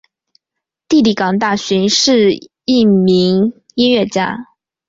[0.87, 2.31] 弟弟港大寻是
[2.65, 4.47] 一名音乐家。